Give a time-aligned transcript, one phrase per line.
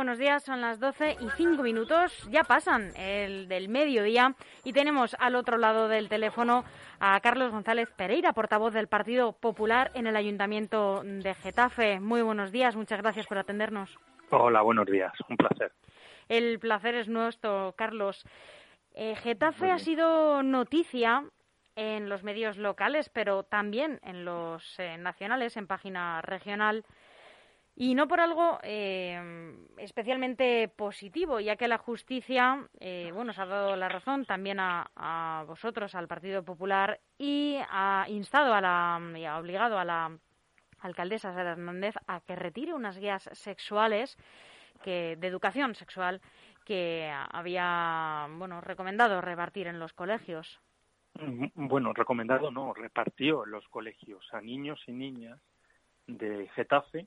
[0.00, 0.42] buenos días.
[0.42, 2.26] Son las 12 y 5 minutos.
[2.30, 4.34] Ya pasan el del mediodía
[4.64, 6.64] y tenemos al otro lado del teléfono
[7.00, 12.00] a Carlos González Pereira, portavoz del Partido Popular en el Ayuntamiento de Getafe.
[12.00, 12.76] Muy buenos días.
[12.76, 13.98] Muchas gracias por atendernos.
[14.30, 15.12] Hola, buenos días.
[15.28, 15.70] Un placer.
[16.30, 18.24] El placer es nuestro, Carlos.
[18.94, 21.24] Eh, Getafe ha sido noticia
[21.76, 26.86] en los medios locales, pero también en los eh, nacionales, en página regional
[27.80, 33.74] y no por algo eh, especialmente positivo, ya que la justicia, eh, bueno, ha dado
[33.74, 39.38] la razón también a, vosotros, al Partido Popular, y ha instado a la, y ha
[39.38, 40.14] obligado a la
[40.80, 44.18] alcaldesa Sara Hernández a que retire unas guías sexuales
[44.82, 46.20] que, de educación sexual
[46.66, 50.60] que había, bueno, recomendado repartir en los colegios.
[51.14, 55.40] Mm, bueno, recomendado no, repartió en los colegios a niños y niñas
[56.06, 57.06] de Getafe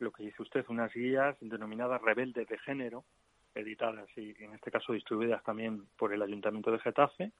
[0.00, 3.04] lo que dice usted, unas guías denominadas Rebeldes de Género,
[3.54, 7.32] editadas y en este caso distribuidas también por el Ayuntamiento de Getafe,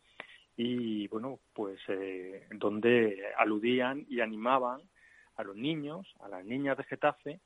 [0.56, 4.83] y bueno, pues eh, donde aludían y animaban
[5.36, 7.41] a los niños, a las niñas de Getafe,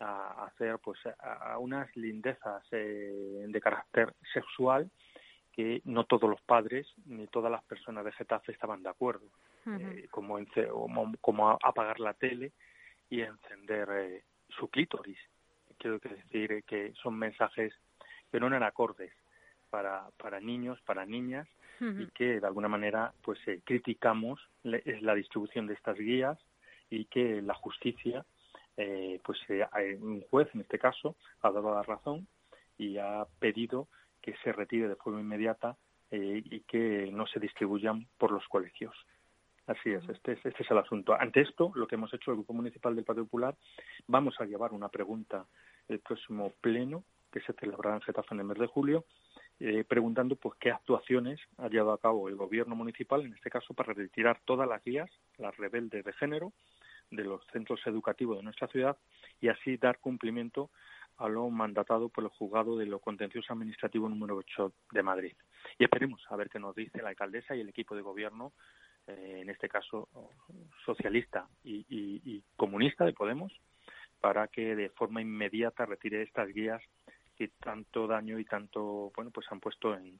[0.00, 4.90] a hacer pues a unas lindezas eh, de carácter sexual
[5.52, 9.26] que no todos los padres ni todas las personas de Getafe estaban de acuerdo,
[9.66, 10.38] eh, como,
[11.20, 12.52] como, apagar la tele
[13.10, 15.18] y encender su clítoris.
[15.78, 17.72] Quiero decir que son mensajes
[18.30, 19.12] que no eran acordes
[19.70, 21.46] para, para niños, para niñas,
[21.80, 26.36] y que de alguna manera pues eh, criticamos es la distribución de estas guías
[26.90, 28.24] y que la justicia,
[28.76, 29.64] eh, pues eh,
[30.00, 32.26] un juez en este caso, ha dado la razón
[32.78, 33.86] y ha pedido
[34.20, 35.76] que se retire de forma inmediata
[36.10, 38.96] y que no se distribuyan por los colegios.
[39.68, 41.12] Así es, este, es, este es el asunto.
[41.12, 43.54] Ante esto, lo que hemos hecho el Grupo Municipal del Partido Popular,
[44.06, 45.44] vamos a llevar una pregunta
[45.88, 49.04] el próximo pleno, que se celebrará en Getafe en el mes de julio,
[49.60, 53.74] eh, preguntando pues qué actuaciones ha llevado a cabo el gobierno municipal, en este caso,
[53.74, 56.54] para retirar todas las guías, las rebeldes de género,
[57.10, 58.96] de los centros educativos de nuestra ciudad
[59.38, 60.70] y así dar cumplimiento
[61.18, 65.32] a lo mandatado por el juzgado de lo contencioso administrativo número 8 de Madrid.
[65.78, 68.52] Y esperemos a ver qué nos dice la alcaldesa y el equipo de gobierno
[69.08, 70.08] eh, en este caso
[70.84, 73.52] socialista y, comunista de Podemos,
[74.20, 76.82] para que de forma inmediata retire estas guías
[77.36, 80.18] que tanto daño y tanto bueno pues han puesto en,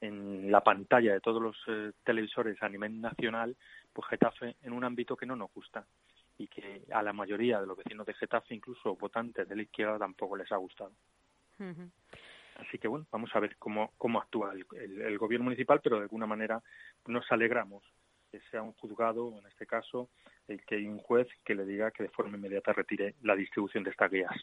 [0.00, 3.56] en la pantalla de todos los eh, televisores a nivel nacional,
[3.92, 5.84] pues Getafe en un ámbito que no nos gusta
[6.38, 9.98] y que a la mayoría de los vecinos de Getafe, incluso votantes de la izquierda,
[9.98, 10.92] tampoco les ha gustado.
[12.56, 16.26] Así que bueno, vamos a ver cómo, cómo actúa el, gobierno municipal, pero de alguna
[16.26, 16.62] manera
[17.06, 17.84] nos alegramos
[18.34, 20.08] que sea un juzgado, en este caso,
[20.48, 23.84] el que hay un juez que le diga que de forma inmediata retire la distribución
[23.84, 24.34] de estas guías.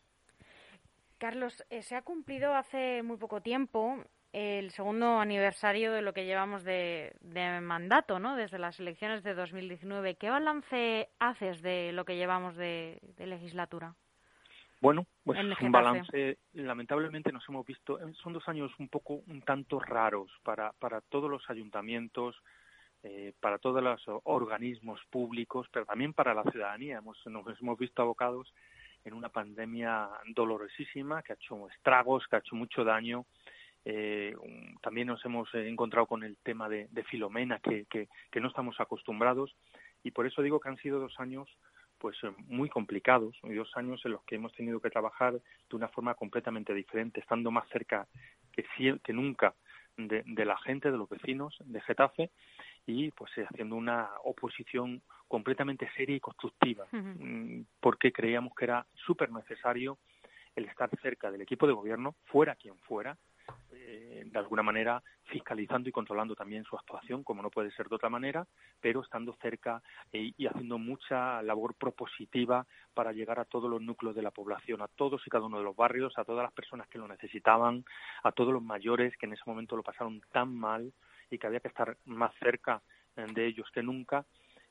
[1.17, 6.25] Carlos, eh, se ha cumplido hace muy poco tiempo el segundo aniversario de lo que
[6.25, 7.13] llevamos de,
[7.61, 8.37] mandato, ¿no?
[8.37, 10.15] Desde las elecciones de 2019.
[10.15, 13.93] ¿Qué balance haces de lo que llevamos de, legislatura?
[14.79, 16.37] Bueno, pues un balance.
[16.53, 17.99] Lamentablemente nos hemos visto.
[18.23, 22.41] Son dos años un poco, un tanto raros para, para todos los ayuntamientos,
[23.03, 26.99] eh, para todos los organismos públicos, pero también para la ciudadanía.
[26.99, 28.53] Hemos, nos hemos visto abocados
[29.03, 33.25] en una pandemia dolorosísima que ha hecho estragos, que ha hecho mucho daño.
[33.85, 34.35] Eh,
[34.81, 39.55] también nos hemos encontrado con el tema de, Filomena, que, que, no estamos acostumbrados,
[40.03, 41.49] y por eso digo que han sido dos años
[41.97, 42.17] pues
[42.47, 46.73] muy complicados, dos años en los que hemos tenido que trabajar de una forma completamente
[46.73, 48.07] diferente, estando más cerca
[48.51, 48.63] que,
[49.03, 49.53] que nunca
[49.97, 52.31] de, la gente, de los vecinos de Getafe,
[52.85, 58.85] y pues eh, haciendo una oposición completamente seria y constructiva, mm, porque creíamos que era
[59.05, 59.97] súper necesario
[60.55, 63.17] el estar cerca del equipo de gobierno, fuera quien fuera,
[63.71, 67.95] eh, de alguna manera fiscalizando y controlando también su actuación, como no puede ser de
[67.95, 68.45] otra manera,
[68.81, 74.15] pero estando cerca eh, y haciendo mucha labor propositiva para llegar a todos los núcleos
[74.15, 76.87] de la población, a todos y cada uno de los barrios, a todas las personas
[76.89, 77.85] que lo necesitaban,
[78.23, 80.93] a todos los mayores que en ese momento lo pasaron tan mal,
[81.31, 82.81] y que había que estar más cerca
[83.15, 84.25] eh, de ellos que nunca,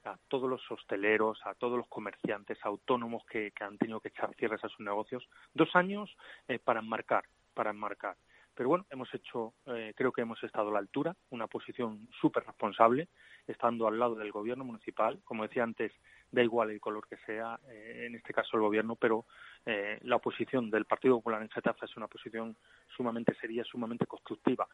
[0.04, 4.62] a todos los hosteleros, a todos los comerciantes autónomos que, han tenido que echar cierres
[4.64, 5.28] a sus negocios.
[5.52, 6.14] Dos años
[6.48, 7.24] eh, para enmarcar,
[7.54, 8.16] para enmarcar.
[8.60, 12.44] Pero bueno, hemos hecho, eh, creo que hemos estado a la altura, una posición súper
[12.44, 13.08] responsable,
[13.46, 15.18] estando al lado del gobierno municipal.
[15.24, 15.90] Como decía antes,
[16.30, 19.24] da igual el color que sea, en este caso el gobierno, pero
[19.64, 22.54] la oposición del Partido Popular en Getafe es una posición
[22.94, 24.68] sumamente seria, sumamente constructiva.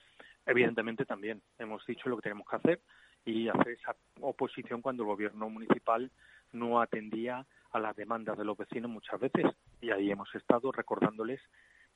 [0.45, 2.81] Evidentemente también hemos dicho lo que tenemos que hacer
[3.25, 6.11] y hacer esa oposición cuando el gobierno municipal
[6.51, 9.47] no atendía a las demandas de los vecinos muchas veces
[9.81, 11.41] y ahí hemos estado recordándoles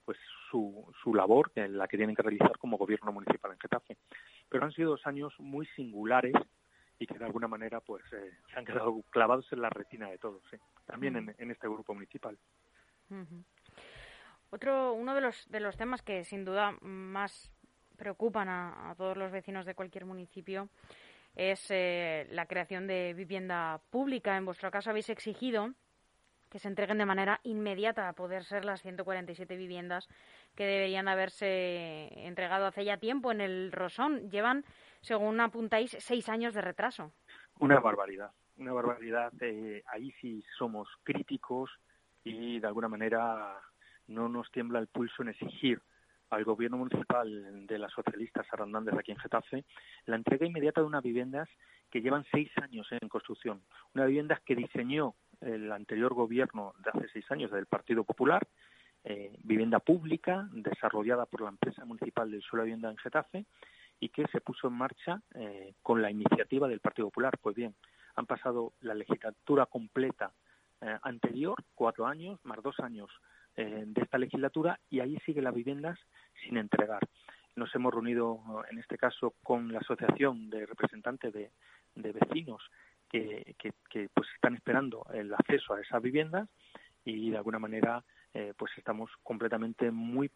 [0.05, 0.19] pues
[0.51, 3.97] su, su labor, en la que tienen que realizar como gobierno municipal en Getafe.
[4.49, 6.35] Pero han sido dos años muy singulares
[7.01, 10.19] y que de alguna manera pues eh, se han quedado clavados en la retina de
[10.19, 10.43] todos,
[10.85, 12.39] también en, este grupo municipal.
[14.51, 17.51] Otro, uno de los, de los temas que sin duda más
[17.97, 20.69] preocupan a, todos los vecinos de cualquier municipio
[21.35, 24.37] es eh, la creación de vivienda pública.
[24.37, 25.73] En vuestro caso habéis exigido
[26.51, 30.09] que se entreguen de manera inmediata a poder ser las 147 viviendas
[30.57, 34.31] que deberían haberse entregado hace ya tiempo en el Rosón.
[34.31, 34.65] Llevan,
[35.01, 37.13] según apuntáis, seis años de retraso.
[37.61, 39.33] Una barbaridad, una barbaridad.
[39.41, 41.71] Eh, ahí sí somos críticos
[42.25, 43.57] y de alguna manera
[44.09, 45.81] no nos tiembla el pulso en exigir
[46.31, 49.65] al gobierno municipal de las socialistas Arrandández aquí en Getafe
[50.07, 51.49] la entrega inmediata de unas viviendas
[51.91, 53.63] que llevan seis años en construcción.
[53.95, 58.47] Unas viviendas que diseñó el anterior gobierno de hace seis años del Partido Popular,
[59.05, 63.47] eh, vivienda pública desarrollada por la empresa municipal del suelo vivienda en Getafe
[63.99, 67.39] y que se puso en marcha eh, con la iniciativa del Partido Popular.
[67.41, 67.75] Pues bien,
[68.17, 70.33] han pasado la legislatura completa
[70.83, 73.11] eh, anterior, cuatro años, más dos años
[73.57, 75.99] de esta legislatura, y ahí siguen las viviendas
[76.43, 77.01] sin entregar.
[77.57, 78.41] Nos hemos reunido,
[78.71, 81.51] en este caso, con la Asociación de Representantes de,
[81.95, 82.63] de Vecinos
[83.11, 86.49] que, que, pues están esperando el acceso a esas viviendas
[87.05, 90.31] y de alguna manera eh, pues estamos completamente muy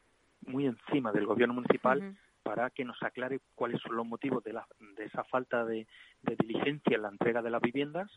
[0.46, 4.66] muy encima del gobierno municipal para que nos aclare cuáles son los motivos de, la,
[4.96, 5.86] de esa falta de,
[6.20, 8.10] de diligencia en la entrega de las viviendas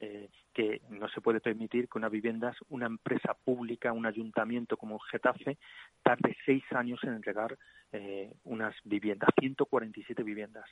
[0.00, 5.00] eh, que no se puede permitir que una viviendas, una empresa pública, un ayuntamiento como
[5.00, 5.58] Getafe,
[6.04, 7.58] tarde seis años en entregar
[7.90, 10.64] eh, unas viviendas, 147 viviendas.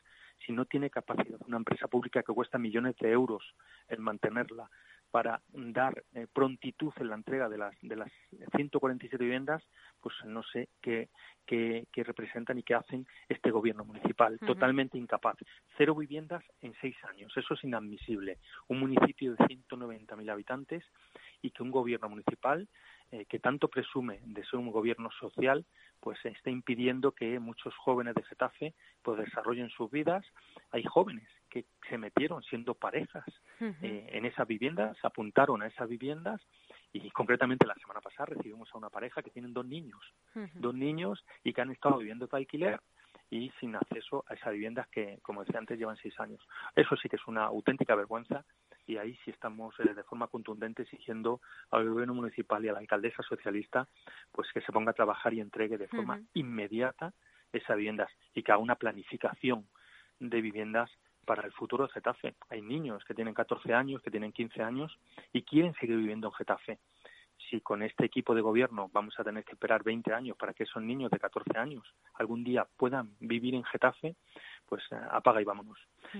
[0.44, 3.42] Si no tiene capacidad una empresa pública que cuesta millones de euros
[3.88, 4.70] en mantenerla
[5.10, 8.10] para dar eh, prontitud en la entrega de las, de las
[8.54, 9.62] 147 viviendas,
[10.00, 11.08] pues no sé qué,
[11.46, 14.38] qué, representan y qué hacen este gobierno municipal.
[14.40, 15.36] Totalmente incapaz.
[15.78, 17.32] Cero viviendas en seis años.
[17.36, 18.38] Eso es inadmisible.
[18.68, 20.84] Un municipio de 190.000 habitantes
[21.40, 22.68] y que un gobierno municipal
[23.12, 25.64] eh, que tanto presume de ser un gobierno social,
[26.00, 30.24] pues está impidiendo que muchos jóvenes de Getafe pues desarrollen sus vidas.
[30.72, 33.24] Hay jóvenes que se metieron siendo parejas
[33.60, 36.40] eh, en esas viviendas, se apuntaron a esas viviendas
[36.92, 40.00] y concretamente la semana pasada recibimos a una pareja que tienen dos niños,
[40.54, 42.80] dos niños y que han estado viviendo de alquiler
[43.30, 46.40] y sin acceso a esas viviendas que, como decía antes, llevan seis años.
[46.74, 48.44] Eso sí que es una auténtica vergüenza
[48.86, 51.40] y ahí sí estamos eh, de forma contundente exigiendo
[51.70, 53.88] al gobierno municipal y a la alcaldesa socialista
[54.32, 57.12] pues que se ponga a trabajar y entregue de forma inmediata
[57.52, 59.66] esas viviendas y que haga una planificación
[60.20, 60.90] de viviendas
[61.24, 62.36] para el futuro de Getafe.
[62.48, 64.96] Hay niños que tienen 14 años, que tienen 15 años
[65.32, 66.78] y quieren seguir viviendo en Getafe.
[67.50, 70.64] Si con este equipo de gobierno vamos a tener que esperar 20 años para que
[70.64, 71.84] esos niños de 14 años
[72.14, 74.16] algún día puedan vivir en Getafe,
[74.66, 75.78] pues eh, apaga y vámonos.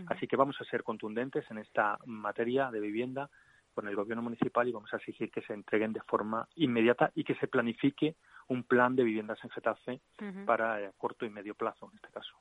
[0.08, 3.30] Así que vamos a ser contundentes en esta materia de vivienda
[3.76, 7.24] con el gobierno municipal y vamos a exigir que se entreguen de forma inmediata y
[7.24, 8.16] que se planifique
[8.48, 10.00] un plan de viviendas en Getafe
[10.46, 12.32] para eh, corto y medio plazo, en este caso.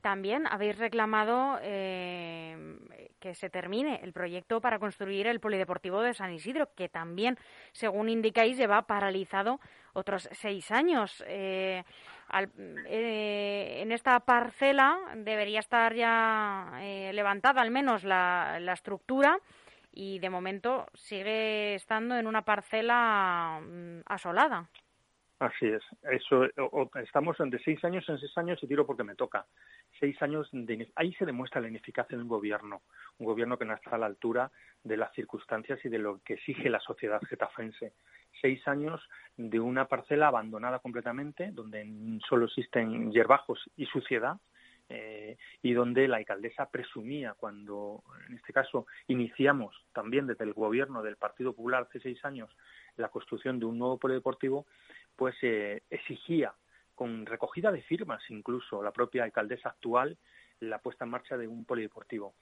[0.00, 2.53] También habéis reclamado eh,
[3.24, 7.38] que se termine el proyecto para construir el polideportivo de San Isidro, que también,
[7.72, 9.60] según indicáis, lleva paralizado
[9.94, 11.24] otros seis años.
[11.26, 11.82] Eh,
[12.34, 16.78] en esta parcela debería estar ya
[17.14, 19.38] levantada al menos la, la estructura
[19.90, 24.68] y de momento sigue estando en una parcela mm, asolada.
[25.44, 25.82] Así es.
[26.10, 26.46] Eso,
[27.02, 29.44] estamos de seis años en seis años y tiro porque me toca.
[30.00, 32.80] Seis años de, ahí se demuestra la ineficacia de un gobierno,
[33.18, 34.50] un gobierno que no está a la altura
[34.82, 37.92] de las circunstancias y de lo que exige la sociedad getafense.
[38.40, 41.86] Seis años de una parcela abandonada completamente, donde
[42.26, 44.38] solo existen hierbajos y suciedad,
[44.88, 51.02] eh, y donde la alcaldesa presumía cuando, en este caso, iniciamos también desde el gobierno
[51.02, 52.50] del Partido Popular hace seis años
[52.96, 54.66] la construcción de un nuevo polideportivo,
[55.16, 56.54] pues eh, exigía
[56.94, 60.16] con recogida de firmas incluso la propia alcaldesa actual
[60.60, 62.34] la puesta en marcha de un polideportivo.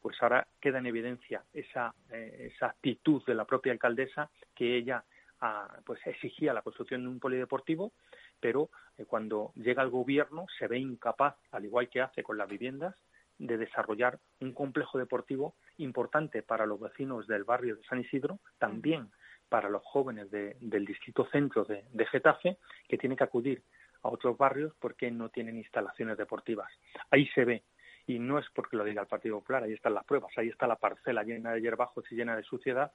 [0.00, 5.04] Pues ahora queda en evidencia esa, eh, esa actitud de la propia alcaldesa que ella
[5.40, 7.92] ah, pues exigía la construcción de un polideportivo,
[8.40, 12.48] pero eh, cuando llega al gobierno se ve incapaz, al igual que hace con las
[12.48, 12.94] viviendas,
[13.38, 19.10] de desarrollar un complejo deportivo importante para los vecinos del barrio de San Isidro, también
[19.48, 23.62] para los jóvenes del distrito centro de, Getafe que tienen que acudir
[24.02, 26.70] a otros barrios porque no tienen instalaciones deportivas.
[27.10, 27.62] Ahí se ve,
[28.06, 30.66] y no es porque lo diga el Partido Popular, ahí están las pruebas, ahí está
[30.66, 32.92] la parcela llena de hierbajos y llena de suciedad,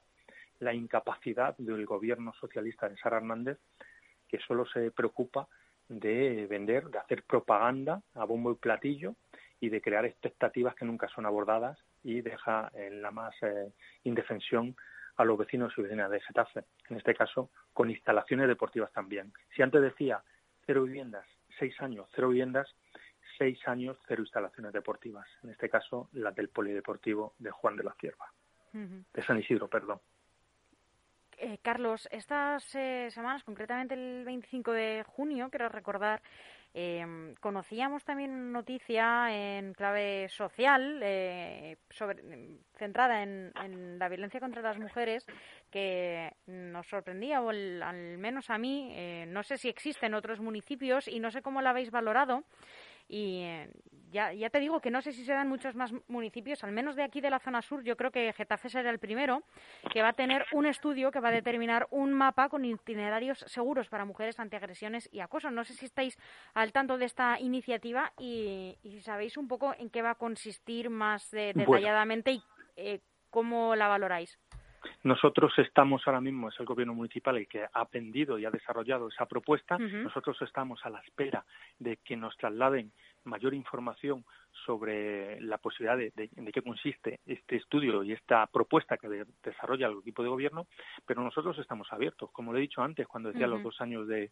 [0.60, 3.58] la incapacidad del gobierno socialista de Sara Hernández,
[4.34, 5.46] que solo se preocupa
[5.88, 9.14] de vender, de hacer propaganda a bombo y platillo
[9.60, 13.72] y de crear expectativas que nunca son abordadas y deja en la más eh,
[14.02, 14.74] indefensión
[15.16, 19.32] a los vecinos y vecinas de Getafe, en este caso con instalaciones deportivas también.
[19.54, 20.20] Si antes decía
[20.66, 21.24] cero viviendas,
[21.56, 22.74] seis años, cero viviendas,
[23.38, 27.94] seis años, cero instalaciones deportivas, en este caso las del Polideportivo de Juan de la
[28.00, 28.32] Cierva,
[28.72, 30.00] de San Isidro, perdón.
[31.38, 36.22] Eh, Carlos, estas eh, semanas, concretamente el 25 de junio, quiero recordar,
[36.74, 42.22] eh, conocíamos también noticia en clave social eh, sobre,
[42.76, 45.24] centrada en, la violencia contra las mujeres
[45.70, 48.94] que nos sorprendía, o al menos a mí,
[49.28, 52.44] no sé si existe en otros municipios y no sé cómo la habéis valorado.
[53.08, 53.70] Y eh,
[54.10, 56.96] ya, ya te digo que no sé si se dan muchos más municipios, al menos
[56.96, 59.42] de aquí de la zona sur, yo creo que Getafe será el primero,
[59.92, 63.88] que va a tener un estudio que va a determinar un mapa con itinerarios seguros
[63.88, 65.50] para mujeres ante agresiones y acoso.
[65.50, 66.16] No sé si estáis
[66.54, 70.90] al tanto de esta iniciativa y, si sabéis un poco en qué va a consistir
[70.90, 72.42] más detalladamente y
[72.76, 74.38] eh, cómo la valoráis.
[75.02, 79.08] Nosotros estamos ahora mismo, es el gobierno municipal el que ha aprendido y ha desarrollado
[79.08, 79.78] esa propuesta.
[79.78, 81.44] Nosotros estamos a la espera
[81.78, 82.92] de que nos trasladen
[83.24, 84.24] mayor información
[84.64, 89.98] sobre la posibilidad de, de, qué consiste este estudio y esta propuesta que desarrolla el
[89.98, 90.66] equipo de gobierno,
[91.06, 92.30] pero nosotros estamos abiertos.
[92.32, 94.30] Como le he dicho antes, cuando decía los dos años de,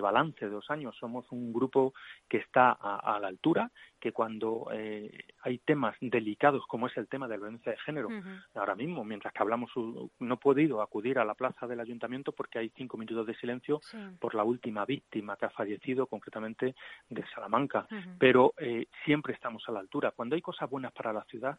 [0.00, 1.94] balance, dos años, somos un grupo
[2.28, 7.28] que está a, la altura, que cuando eh, hay temas delicados como es el tema
[7.28, 8.08] de la violencia de género,
[8.54, 12.58] ahora mismo, mientras que hablamos, no he podido acudir a la plaza del ayuntamiento porque
[12.58, 13.80] hay cinco minutos de silencio
[14.18, 16.74] por la última víctima que ha fallecido, concretamente
[17.08, 17.86] de Salamanca,
[18.18, 20.12] pero eh, siempre estamos a la altura.
[20.12, 21.58] Cuando hay cosas buenas para la ciudad,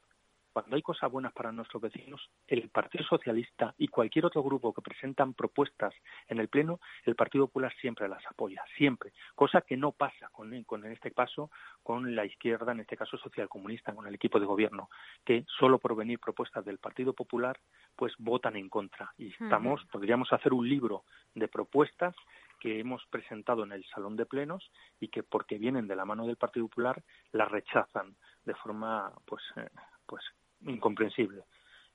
[0.53, 4.83] cuando hay cosas buenas para nuestros vecinos, el Partido Socialista y cualquier otro grupo que
[4.83, 5.93] presentan propuestas
[6.27, 9.13] en el Pleno, el Partido Popular siempre las apoya, siempre.
[9.33, 11.49] Cosa que no pasa con, en este caso
[11.81, 14.89] con la izquierda, en este caso socialcomunista, con el equipo de gobierno,
[15.25, 17.59] que solo por venir propuestas del Partido Popular,
[17.95, 19.11] pues votan en contra.
[19.17, 22.15] Y estamos, podríamos hacer un libro de propuestas
[22.63, 26.25] que hemos presentado en el Salón de Plenos y que porque vienen de la mano
[26.25, 27.03] del Partido Popular
[27.33, 28.15] las rechazan
[28.45, 29.67] de forma pues eh,
[30.05, 30.23] pues
[30.61, 31.43] incomprensible.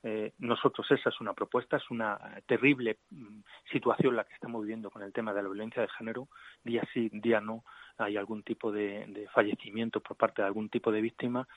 [0.02, 3.40] Eh, nosotros esa es una propuesta, es una terrible mm,
[3.72, 6.28] situación la que estamos viviendo con el tema de la violencia de género.
[6.62, 7.64] Día sí, día no,
[7.98, 11.48] hay algún tipo de, fallecimiento por parte de algún tipo de víctima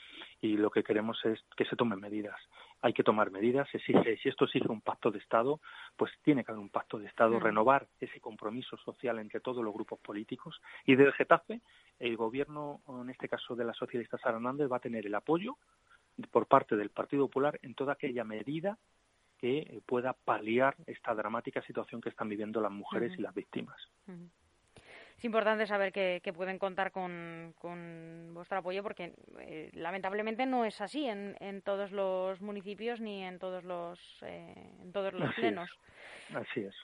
[0.42, 2.40] y lo que queremos es que se tomen medidas.
[2.82, 5.62] Hay que tomar medidas, exige, si esto exige un pacto de Estado,
[5.96, 9.74] pues tiene que haber un pacto de Estado, renovar ese compromiso social entre todos los
[9.74, 11.62] grupos políticos y desde Getafe
[12.00, 15.58] el gobierno, en este caso de la socialista Sara Hernández, va a tener el apoyo
[16.32, 18.78] por parte del Partido Popular en toda aquella medida
[19.38, 23.78] que pueda paliar esta dramática situación que están viviendo las mujeres y las víctimas.
[25.18, 27.54] Es importante saber que, pueden contar con,
[28.34, 33.38] vuestro apoyo porque eh, lamentablemente no es así en, en, todos los municipios ni en
[33.40, 35.70] todos los eh, en todos los plenos.
[36.34, 36.76] Así es.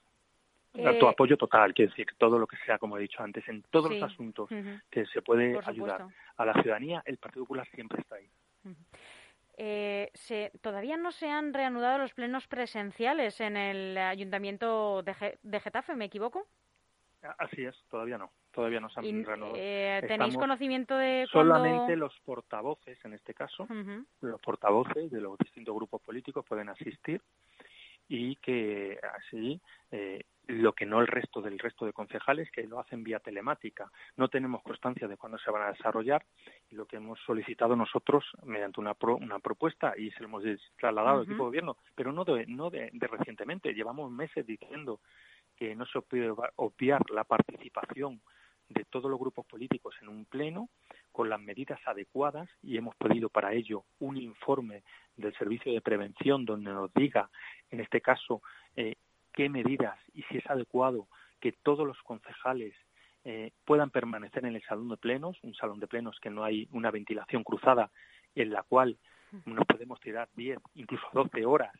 [0.73, 3.63] Eh, tu apoyo total, quiero decir, todo lo que sea, como he dicho antes, en
[3.71, 4.49] todos los asuntos
[4.91, 6.05] que se puede ayudar
[6.35, 8.29] a la ciudadanía, el Partido Popular siempre está ahí.
[9.57, 15.95] Se, todavía no se han reanudado los plenos presenciales en el ayuntamiento de, de Getafe,
[15.95, 16.47] ¿me equivoco?
[17.37, 19.55] Así es, todavía no, todavía no se han reanudado.
[19.57, 23.67] Eh, ¿Tenéis conocimiento de Solamente los portavoces, en este caso,
[24.21, 27.21] los portavoces de los distintos grupos políticos pueden asistir
[28.07, 29.59] y que así
[29.91, 33.91] eh, lo que no el resto del resto de concejales que lo hacen vía telemática.
[34.15, 36.23] No tenemos constancia de cuándo se van a desarrollar
[36.69, 40.43] y lo que hemos solicitado nosotros mediante una, una propuesta y se lo hemos
[40.77, 43.73] trasladado al equipo de gobierno, pero no de, no de recientemente.
[43.73, 45.01] Llevamos meses diciendo
[45.57, 48.21] que no se puede obviar la participación
[48.69, 50.69] de todos los grupos políticos en un pleno
[51.11, 54.83] con las medidas adecuadas y hemos pedido para ello un informe
[55.15, 57.29] del Servicio de Prevención donde nos diga,
[57.71, 58.41] en este caso,
[58.75, 58.95] eh,
[59.33, 61.07] qué medidas y si es adecuado
[61.39, 62.73] que todos los concejales
[63.23, 66.67] eh, puedan permanecer en el salón de plenos, un salón de plenos que no hay
[66.71, 67.91] una ventilación cruzada
[68.35, 68.97] en la cual
[69.45, 71.73] nos podemos tirar 10, incluso 12 horas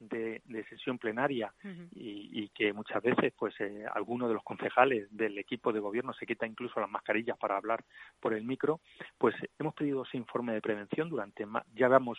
[0.00, 1.52] de, sesión plenaria
[1.94, 6.26] y, que muchas veces pues eh, alguno de los concejales del equipo de gobierno se
[6.26, 7.84] quita incluso las mascarillas para hablar
[8.20, 8.80] por el micro,
[9.16, 12.18] pues hemos pedido ese informe de prevención durante ya vamos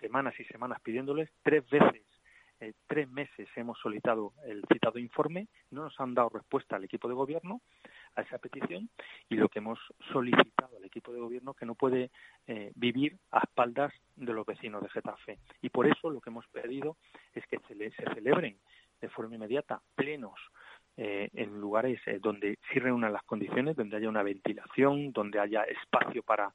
[0.00, 2.02] semanas y semanas pidiéndoles tres veces
[2.60, 7.08] eh, tres meses hemos solicitado el citado informe, no nos han dado respuesta al equipo
[7.08, 7.62] de gobierno
[8.16, 8.90] a esa petición
[9.30, 9.78] y lo que hemos
[10.12, 12.10] solicitado al equipo de gobierno que no puede
[12.46, 15.38] eh, vivir a espaldas de los vecinos de Getafe.
[15.62, 16.98] Y por eso lo que hemos pedido
[17.34, 18.58] es que se, se celebren
[19.00, 20.38] de forma inmediata plenos
[20.96, 26.52] en lugares donde sí reúnan las condiciones, donde haya una ventilación, donde haya espacio para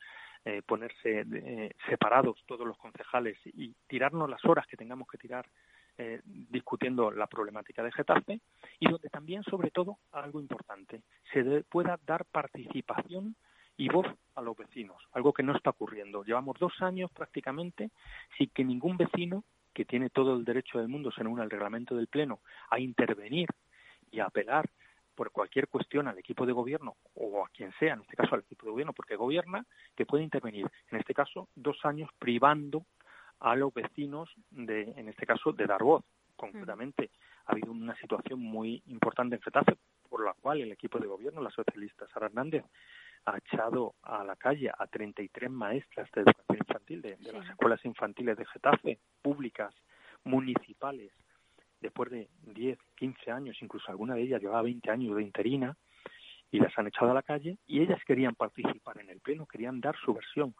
[0.67, 1.25] ponerse
[1.89, 5.47] separados todos los concejales y tirarnos las horas que tengamos que tirar
[5.97, 8.41] eh, discutiendo la problemática de Getafe
[8.79, 13.35] y donde también, sobre todo, algo importante, se pueda dar participación
[13.77, 16.23] y voz a los vecinos, algo que no está ocurriendo.
[16.23, 17.91] Llevamos dos años prácticamente
[18.37, 22.07] sin que ningún vecino, que tiene todo el derecho del mundo, según el reglamento del
[22.07, 23.49] Pleno, a intervenir
[24.11, 24.69] y a apelar
[25.15, 28.41] por cualquier cuestión al equipo de gobierno o a quien sea, en este caso al
[28.41, 32.85] equipo de gobierno, porque gobierna, que puede intervenir, en este caso, dos años privando
[33.39, 36.03] a los vecinos de, en este caso, de dar voz.
[36.35, 37.11] Concretamente,
[37.45, 39.77] ha habido una situación muy importante en Getafe,
[40.09, 42.65] por la cual el equipo de gobierno, la socialista Sara Hernández,
[43.25, 48.37] ha echado a la calle a 33 maestras de educación infantil de, las escuelas infantiles
[48.37, 49.73] de Getafe, públicas,
[50.23, 51.11] municipales,
[51.81, 55.75] después de 10, 15 años, incluso alguna de ellas llevaba 20 años de interina,
[56.51, 59.81] y las han echado a la calle, y ellas querían participar en el pleno, querían
[59.81, 60.55] dar su versión.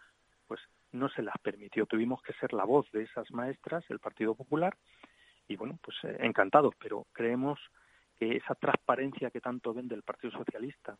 [0.48, 0.60] Pues
[0.95, 1.85] no se las permitió.
[1.85, 4.75] Tuvimos que ser la voz de esas maestras, el Partido Popular,
[5.47, 7.59] y bueno, pues eh, encantados, pero creemos
[8.17, 10.97] que esa transparencia que tanto vende el Partido Socialista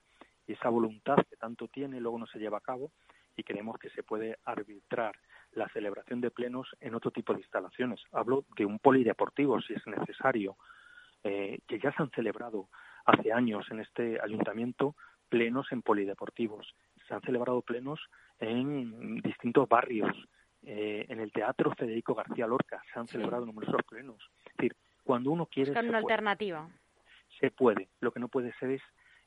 [0.48, 2.92] y esa voluntad que tanto tiene luego no se lleva a cabo
[3.36, 5.16] y creemos que se puede arbitrar
[5.54, 8.02] la celebración de plenos en otro tipo de instalaciones.
[8.12, 10.58] Hablo de un polideportivo, si es necesario,
[11.24, 12.70] eh, que ya se han celebrado
[13.06, 14.96] hace años en este ayuntamiento
[15.30, 16.76] plenos en polideportivos.
[17.08, 18.00] Se han celebrado plenos
[18.40, 20.16] en distintos barrios.
[20.64, 24.18] Eh, en el Teatro Federico García Lorca se han celebrado numerosos plenos.
[24.46, 25.72] Es decir, cuando uno quiere...
[25.72, 26.68] Buscar una alternativa.
[27.40, 27.90] Se puede.
[28.00, 28.82] Lo que no puede ser es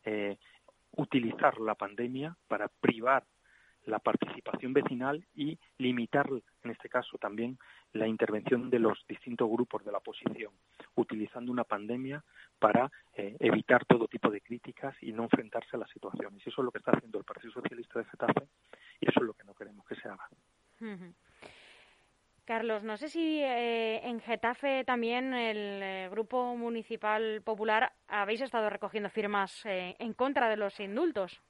[0.05, 0.37] eh,
[0.93, 3.25] utilizar la pandemia para privar
[3.85, 6.29] la participación vecinal y limitar,
[6.69, 7.59] en este caso también,
[7.93, 10.53] la intervención de los distintos grupos de la oposición,
[10.95, 12.23] utilizando una pandemia
[12.59, 16.47] para eh, evitar todo tipo de críticas y no enfrentarse a las situaciones.
[16.47, 18.49] Eso es lo que está haciendo el Partido Socialista de Getafe
[19.01, 20.29] y eso es lo que no queremos que se haga.
[22.45, 28.71] Carlos, no sé si eh, en Getafe también el eh, Grupo Municipal Popular habéis estado
[28.71, 31.41] recogiendo firmas en contra de los indultos.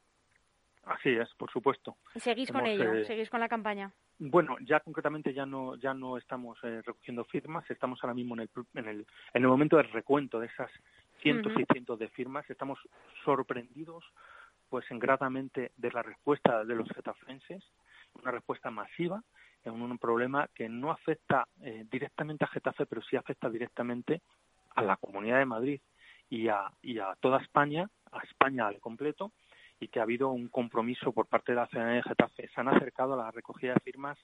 [0.89, 1.97] Así es, por supuesto.
[2.17, 3.05] ¿Seguís con ello?
[3.05, 3.93] ¿Seguís con la campaña?
[4.19, 8.51] Bueno, ya concretamente ya no ya no estamos recogiendo firmas, estamos ahora mismo en el,
[8.75, 10.71] en el en el momento del recuento de esas
[11.21, 12.49] cientos y cientos de firmas.
[12.49, 12.79] Estamos
[13.25, 14.05] sorprendidos,
[14.69, 17.63] pues, gratamente de la respuesta de los getafenses,
[18.15, 19.23] una respuesta masiva
[19.65, 24.23] en un problema que no afecta eh, directamente a Getafe, pero sí afecta directamente
[24.75, 25.81] a la Comunidad de Madrid
[26.31, 29.33] y a, y a toda España, a España al completo,
[29.81, 32.49] y que ha habido un compromiso por parte de la ciudadanía de Getafe.
[32.49, 34.19] Se han acercado a la recogida de firmas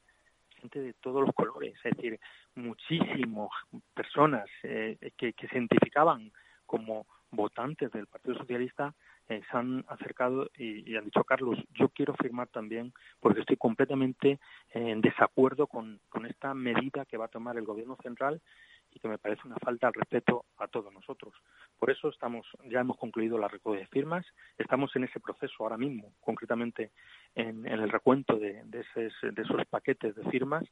[0.61, 2.19] gente de todos los colores, es decir,
[2.55, 3.51] muchísimas
[3.93, 6.33] personas eh, que, se identificaban
[6.65, 8.95] como votantes del Partido Socialista
[9.29, 14.39] eh, se han acercado y, han dicho, Carlos, yo quiero firmar también porque estoy completamente
[14.71, 18.41] en desacuerdo con esta medida que va a tomar el Gobierno central
[18.95, 21.35] y que me parece una falta al respeto a todos nosotros.
[21.79, 24.25] Por eso estamos, ya hemos concluido la recogida de firmas,
[24.57, 26.93] estamos en ese proceso ahora mismo, concretamente
[27.35, 30.65] en, el recuento de, de, esos, de esos paquetes de firmas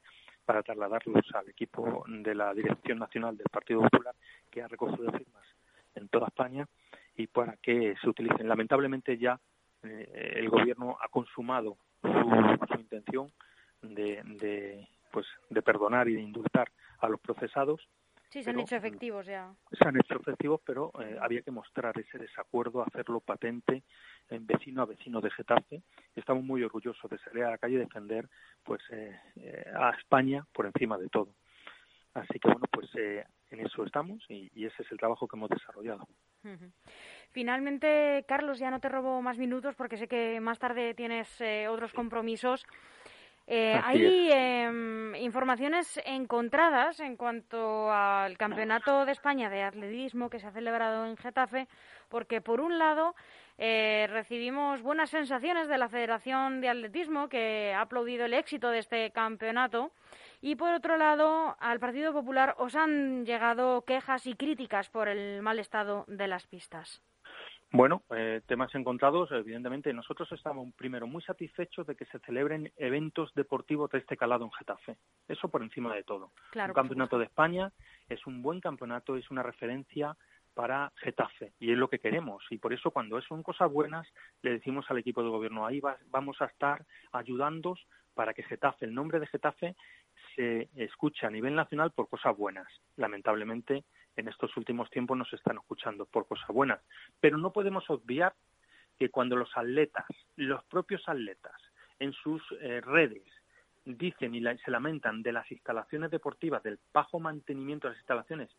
[0.45, 4.15] para trasladarlos al equipo de la Dirección Nacional del Partido Popular
[4.49, 5.45] que ha recogido firmas
[5.95, 6.65] en toda España
[7.15, 8.47] y para que se utilicen.
[8.47, 9.39] Lamentablemente ya
[9.83, 13.31] eh, el gobierno ha consumado su, intención
[13.81, 17.81] de, de, pues, de perdonar y de indultar a los procesados.
[18.33, 19.53] Sí, se han hecho efectivos ya.
[19.71, 23.83] Se han hecho efectivos, pero eh, había que mostrar ese desacuerdo, hacerlo patente
[24.27, 25.83] en vecino a vecino de Getafe.
[26.15, 28.27] Estamos muy orgullosos de salir a la calle y defender
[28.63, 29.15] pues, eh,
[29.75, 31.35] a España por encima de todo.
[32.13, 35.49] Así que bueno, pues eh, en eso estamos y, ese es el trabajo que hemos
[35.49, 36.07] desarrollado.
[37.31, 41.67] Finalmente, Carlos, ya no te robo más minutos porque sé que más tarde tienes eh,
[41.67, 42.65] otros compromisos.
[43.45, 50.47] Eh, hay em, informaciones encontradas en cuanto al Campeonato de España de Atletismo que se
[50.47, 51.67] ha celebrado en Getafe,
[52.09, 53.15] porque por un lado
[53.55, 59.11] recibimos buenas sensaciones de la Federación de Atletismo que ha aplaudido el éxito de este
[59.11, 59.91] campeonato
[60.45, 65.41] y por otro lado, al Partido Popular os han llegado quejas y críticas por el
[65.41, 67.01] mal estado de las pistas.
[67.75, 69.91] Bueno, eh, temas encontrados, evidentemente.
[69.93, 74.51] Nosotros estamos primero muy satisfechos de que se celebren eventos deportivos de este calado en
[74.51, 74.97] Getafe.
[75.27, 76.31] Eso por encima de todo.
[76.51, 77.71] Claro, un campeonato de España
[78.07, 80.15] es un buen campeonato, es una referencia
[80.53, 84.07] para Getafe y es lo que queremos y por eso cuando son cosas buenas
[84.43, 85.81] le decimos al equipo de gobierno ahí
[86.11, 89.75] vamos a estar ayudándos para que Getafe, el nombre de Getafe
[90.35, 92.67] se escucha a nivel nacional por cosas buenas.
[92.95, 93.83] Lamentablemente,
[94.15, 96.79] en estos últimos tiempos nos están escuchando por cosas buenas.
[97.19, 98.33] Pero no podemos obviar
[98.97, 101.53] que cuando los atletas, los propios atletas,
[101.99, 103.23] en sus eh, redes
[103.85, 108.49] dicen y se lamentan de las instalaciones deportivas, del bajo mantenimiento de las instalaciones,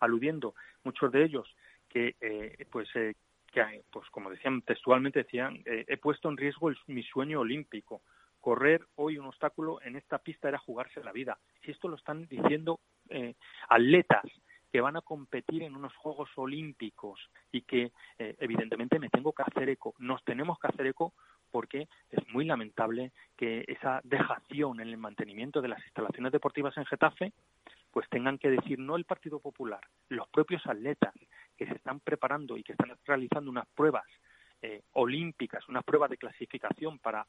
[0.00, 1.56] aludiendo muchos de ellos
[1.88, 3.14] que, eh, pues, eh,
[3.52, 8.02] que, pues, como decían textualmente, decían, he puesto en riesgo mi sueño olímpico.
[8.40, 11.38] Correr hoy un obstáculo en esta pista era jugarse la vida.
[11.62, 12.80] Si esto lo están diciendo
[13.68, 14.24] atletas
[14.72, 19.68] que van a competir en unos Juegos Olímpicos y que evidentemente me tengo que hacer
[19.68, 21.12] eco, nos tenemos que hacer eco
[21.50, 26.86] porque es muy lamentable que esa dejación en el mantenimiento de las instalaciones deportivas en
[26.86, 27.32] Getafe
[27.92, 31.14] pues tengan que decir no el Partido Popular, los propios atletas
[31.56, 34.06] que se están preparando y que están realizando unas pruebas
[34.62, 37.26] eh, olímpicas, unas pruebas de clasificación para,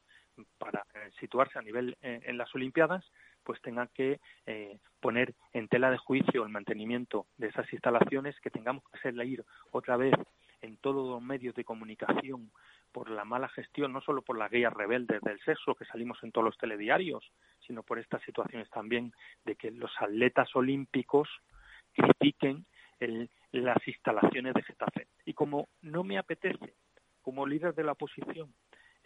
[0.58, 3.04] para eh, situarse a nivel eh, en las Olimpiadas,
[3.44, 4.20] pues tengan que
[5.00, 9.44] poner en tela de juicio el mantenimiento de esas instalaciones, que tengamos que hacerla ir
[9.72, 10.14] otra vez
[10.62, 12.52] en todos los medios de comunicación
[12.92, 16.32] por la mala gestión, no solo por las guías rebeldes del sexo que salimos en
[16.32, 17.32] todos los telediarios,
[17.68, 19.12] sino por estas situaciones también
[19.44, 21.28] de que los atletas olímpicos
[21.92, 22.66] critiquen
[23.52, 25.08] las instalaciones de Getafe.
[25.26, 26.76] Y como no me apetece,
[27.22, 28.54] como líder de la oposición,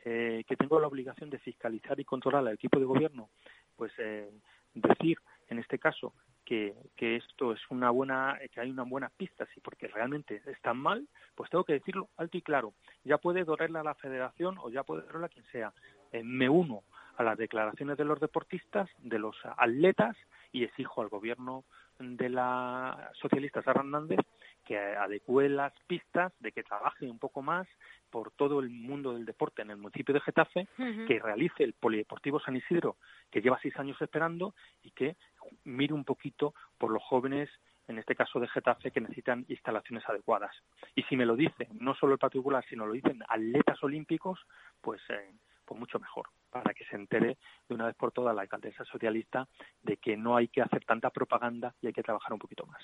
[0.05, 3.29] eh, que tengo la obligación de fiscalizar y controlar al equipo de gobierno,
[3.77, 4.29] pues eh,
[4.73, 5.17] decir
[5.49, 6.13] en este caso
[6.43, 10.77] que, que, esto es una buena, que hay una buena pista, sí, porque realmente están
[10.77, 12.73] mal, pues tengo que decirlo alto y claro.
[13.03, 15.73] Ya puede dolerle a la federación o ya puede dolerle a quien sea.
[16.11, 16.83] Eh, me uno
[17.17, 20.15] a las declaraciones de los deportistas, de los atletas
[20.51, 21.65] y exijo al gobierno
[21.99, 24.19] de la socialista Sara Hernández
[24.67, 27.65] que adecue las pistas, de que trabaje un poco más
[28.09, 30.67] por todo el mundo del deporte en el municipio de Getafe,
[31.07, 32.97] que realice el Polideportivo San Isidro,
[33.31, 34.53] que lleva seis años esperando,
[34.83, 35.15] y que
[35.63, 37.49] mire un poquito por los jóvenes,
[37.87, 40.53] en este caso de Getafe, que necesitan instalaciones adecuadas.
[40.95, 44.45] Y si me lo dicen, no solo el particular, sino lo dicen atletas olímpicos,
[44.81, 45.31] pues, eh,
[45.63, 47.37] pues mucho mejor, para que se entere
[47.69, 49.47] de una vez por todas la alcaldesa socialista
[49.81, 52.83] de que no hay que hacer tanta propaganda y hay que trabajar un poquito más.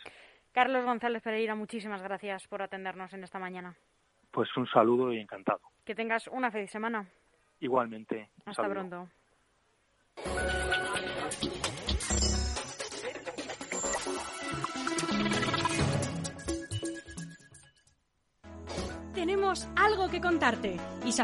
[0.54, 3.76] Carlos González Pereira, muchísimas gracias por atendernos en esta mañana.
[4.30, 5.62] Pues un saludo y encantado.
[5.84, 7.08] Que tengas una feliz semana.
[7.60, 8.30] Igualmente.
[8.46, 9.10] Hasta pronto.
[19.16, 21.13] Tenemos algo que contarte y